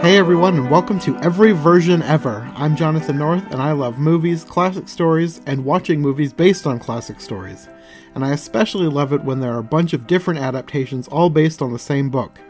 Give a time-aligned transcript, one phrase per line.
[0.00, 2.50] Hey everyone, and welcome to Every Version Ever.
[2.56, 7.20] I'm Jonathan North, and I love movies, classic stories, and watching movies based on classic
[7.20, 7.68] stories.
[8.14, 11.60] And I especially love it when there are a bunch of different adaptations all based
[11.60, 12.40] on the same book.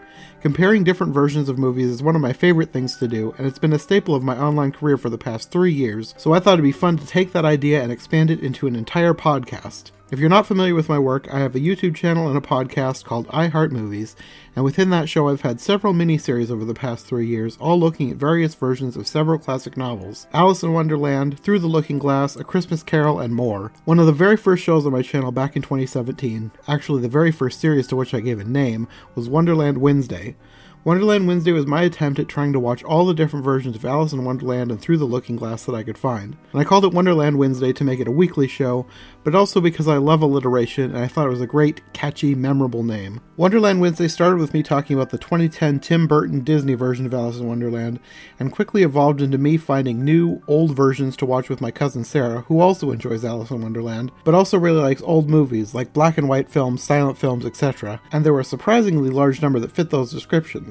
[0.41, 3.59] Comparing different versions of movies is one of my favorite things to do, and it's
[3.59, 6.53] been a staple of my online career for the past three years, so I thought
[6.53, 9.91] it'd be fun to take that idea and expand it into an entire podcast.
[10.13, 13.05] If you're not familiar with my work, I have a YouTube channel and a podcast
[13.05, 14.17] called I Heart Movies,
[14.57, 18.11] and within that show I've had several miniseries over the past three years, all looking
[18.11, 22.43] at various versions of several classic novels Alice in Wonderland, Through the Looking Glass, A
[22.43, 23.71] Christmas Carol, and more.
[23.85, 27.31] One of the very first shows on my channel back in 2017, actually the very
[27.31, 30.35] first series to which I gave a name, was Wonderland Wednesday.
[30.83, 34.15] Wonderland Wednesday was my attempt at trying to watch all the different versions of Alice
[34.15, 36.39] in Wonderland and Through the Looking Glass that I could find.
[36.53, 38.87] And I called it Wonderland Wednesday to make it a weekly show,
[39.23, 42.83] but also because I love alliteration and I thought it was a great, catchy, memorable
[42.83, 43.21] name.
[43.37, 47.39] Wonderland Wednesday started with me talking about the 2010 Tim Burton Disney version of Alice
[47.39, 48.01] in Wonderland,
[48.39, 52.41] and quickly evolved into me finding new, old versions to watch with my cousin Sarah,
[52.49, 56.29] who also enjoys Alice in Wonderland, but also really likes old movies like black and
[56.29, 60.13] white films, silent films, etc., and there were a surprisingly large number that fit those
[60.13, 60.70] descriptions.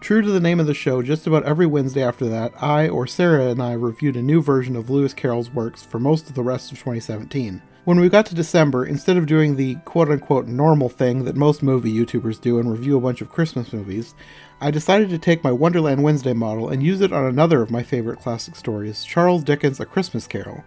[0.00, 3.06] True to the name of the show, just about every Wednesday after that, I or
[3.06, 6.42] Sarah and I reviewed a new version of Lewis Carroll's works for most of the
[6.42, 7.62] rest of 2017.
[7.84, 11.62] When we got to December, instead of doing the quote unquote normal thing that most
[11.62, 14.14] movie YouTubers do and review a bunch of Christmas movies,
[14.60, 17.82] I decided to take my Wonderland Wednesday model and use it on another of my
[17.82, 20.64] favorite classic stories, Charles Dickens' A Christmas Carol.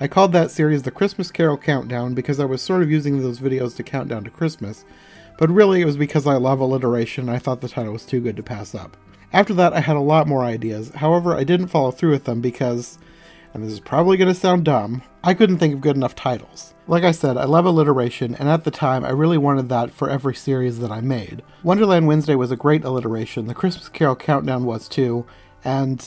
[0.00, 3.38] I called that series the Christmas Carol Countdown because I was sort of using those
[3.38, 4.84] videos to count down to Christmas,
[5.38, 8.36] but really it was because I love alliteration I thought the title was too good
[8.36, 8.96] to pass up.
[9.32, 12.40] After that, I had a lot more ideas, however, I didn't follow through with them
[12.40, 12.98] because,
[13.52, 16.72] and this is probably going to sound dumb, I couldn't think of good enough titles.
[16.86, 20.08] Like I said, I love alliteration, and at the time, I really wanted that for
[20.08, 21.42] every series that I made.
[21.62, 25.26] Wonderland Wednesday was a great alliteration, the Christmas Carol Countdown was too,
[25.64, 26.06] and,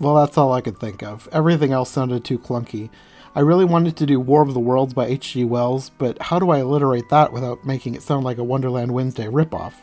[0.00, 1.28] well, that's all I could think of.
[1.30, 2.90] Everything else sounded too clunky.
[3.38, 5.44] I really wanted to do War of the Worlds by H.G.
[5.44, 9.26] Wells, but how do I alliterate that without making it sound like a Wonderland Wednesday
[9.26, 9.74] ripoff?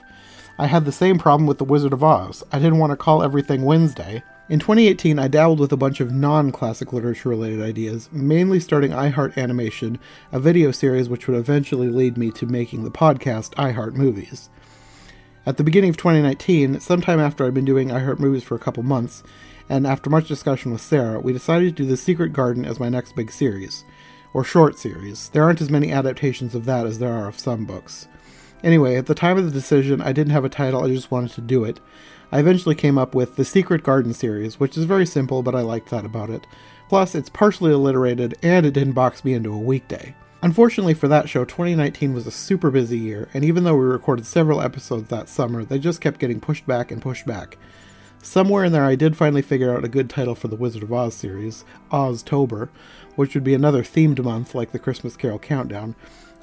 [0.60, 2.44] I had the same problem with The Wizard of Oz.
[2.52, 4.24] I didn't want to call everything Wednesday.
[4.50, 8.92] In 2018, I dabbled with a bunch of non classic literature related ideas, mainly starting
[8.92, 10.00] iHeart Animation,
[10.34, 14.50] a video series which would eventually lead me to making the podcast iHeart Movies.
[15.48, 18.82] At the beginning of 2019, sometime after I'd been doing iHeart Movies for a couple
[18.82, 19.22] months,
[19.70, 22.90] and after much discussion with Sarah, we decided to do The Secret Garden as my
[22.90, 23.84] next big series,
[24.34, 25.30] or short series.
[25.30, 28.08] There aren't as many adaptations of that as there are of some books.
[28.64, 31.34] Anyway, at the time of the decision, I didn't have a title, I just wanted
[31.34, 31.80] to do it.
[32.32, 35.62] I eventually came up with The Secret Garden series, which is very simple, but I
[35.62, 36.48] liked that about it.
[36.90, 40.16] Plus, it's partially alliterated, and it didn't box me into a weekday.
[40.42, 44.26] Unfortunately for that show, 2019 was a super busy year, and even though we recorded
[44.26, 47.58] several episodes that summer, they just kept getting pushed back and pushed back.
[48.22, 50.94] Somewhere in there, I did finally figure out a good title for the Wizard of
[50.94, 52.70] Oz series, Oztober,
[53.16, 55.96] which would be another themed month like the Christmas Carol Countdown,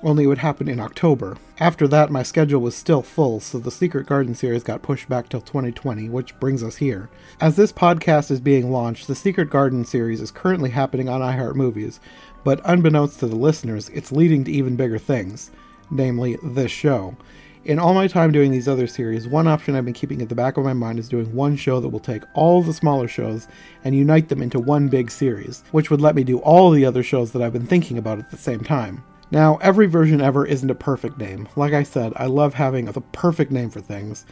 [0.03, 1.37] only it would happen in October.
[1.59, 5.29] After that, my schedule was still full, so the Secret Garden series got pushed back
[5.29, 7.09] till 2020, which brings us here.
[7.41, 12.01] As this podcast is being launched, the Secret Garden series is currently happening on iHeartMovies,
[12.45, 15.51] but unbeknownst to the listeners, it's leading to even bigger things,
[15.91, 17.17] namely this show.
[17.65, 20.35] In all my time doing these other series, one option I've been keeping at the
[20.35, 23.47] back of my mind is doing one show that will take all the smaller shows
[23.85, 27.05] and unite them into one big series, which would let me do all the other
[27.05, 29.05] shows that I've been thinking about at the same time.
[29.33, 31.49] Now, every version ever isn't a perfect name.
[31.57, 34.27] Like I said, I love having the perfect name for things.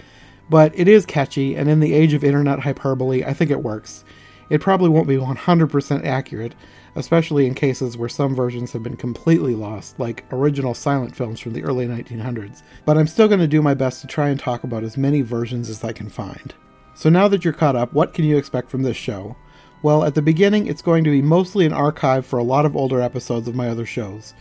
[0.51, 4.05] But it is catchy, and in the age of internet hyperbole, I think it works.
[4.51, 6.55] It probably won't be 100% accurate,
[6.97, 11.55] especially in cases where some versions have been completely lost, like original silent films from
[11.55, 14.65] the early 1900s, but I'm still going to do my best to try and talk
[14.65, 16.53] about as many versions as I can find.
[16.95, 19.37] So now that you're caught up, what can you expect from this show?
[19.83, 22.77] Well, at the beginning, it's going to be mostly an archive for a lot of
[22.77, 24.35] older episodes of my other shows.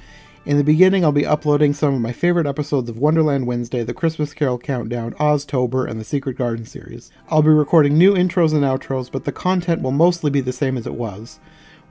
[0.45, 3.93] In the beginning, I'll be uploading some of my favorite episodes of Wonderland Wednesday, the
[3.93, 7.11] Christmas Carol Countdown, Oztober, and the Secret Garden series.
[7.29, 10.78] I'll be recording new intros and outros, but the content will mostly be the same
[10.78, 11.41] as it was.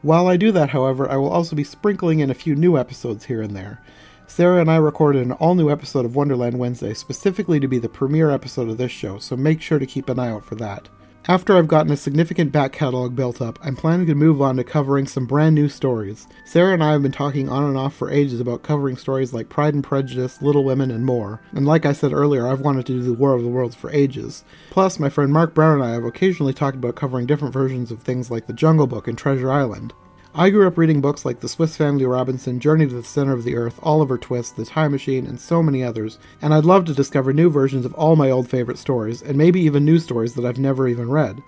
[0.00, 3.26] While I do that, however, I will also be sprinkling in a few new episodes
[3.26, 3.82] here and there.
[4.26, 7.88] Sarah and I recorded an all new episode of Wonderland Wednesday specifically to be the
[7.88, 10.88] premiere episode of this show, so make sure to keep an eye out for that.
[11.30, 14.64] After I've gotten a significant back catalog built up, I'm planning to move on to
[14.64, 16.26] covering some brand new stories.
[16.46, 19.50] Sarah and I have been talking on and off for ages about covering stories like
[19.50, 21.42] Pride and Prejudice, Little Women, and more.
[21.52, 23.90] And like I said earlier, I've wanted to do the War of the Worlds for
[23.90, 24.42] ages.
[24.70, 28.00] Plus, my friend Mark Brown and I have occasionally talked about covering different versions of
[28.00, 29.92] things like The Jungle Book and Treasure Island.
[30.34, 33.44] I grew up reading books like The Swiss Family Robinson, Journey to the Center of
[33.44, 36.94] the Earth, Oliver Twist, The Time Machine, and so many others, and I'd love to
[36.94, 40.44] discover new versions of all my old favorite stories, and maybe even new stories that
[40.44, 41.42] I've never even read.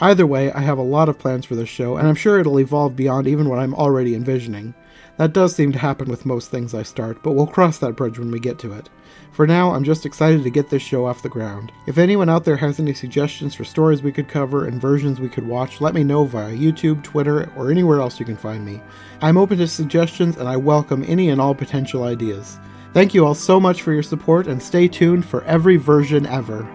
[0.00, 2.60] Either way, I have a lot of plans for this show, and I'm sure it'll
[2.60, 4.74] evolve beyond even what I'm already envisioning.
[5.16, 8.20] That does seem to happen with most things I start, but we'll cross that bridge
[8.20, 8.88] when we get to it.
[9.32, 11.72] For now, I'm just excited to get this show off the ground.
[11.88, 15.28] If anyone out there has any suggestions for stories we could cover and versions we
[15.28, 18.80] could watch, let me know via YouTube, Twitter, or anywhere else you can find me.
[19.20, 22.60] I'm open to suggestions and I welcome any and all potential ideas.
[22.94, 26.68] Thank you all so much for your support and stay tuned for every version ever.